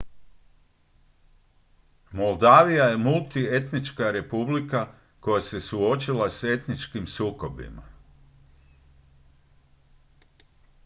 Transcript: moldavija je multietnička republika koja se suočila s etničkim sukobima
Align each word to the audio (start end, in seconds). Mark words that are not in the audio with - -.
moldavija 2.11 2.83
je 2.85 2.97
multietnička 2.97 4.11
republika 4.11 4.87
koja 5.19 5.41
se 5.41 5.61
suočila 5.61 6.29
s 6.29 6.43
etničkim 6.43 7.07
sukobima 7.07 7.83